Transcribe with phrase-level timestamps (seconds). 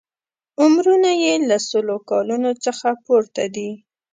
[0.61, 3.69] عمرونه یې له سلو کالونو څخه پورته دي.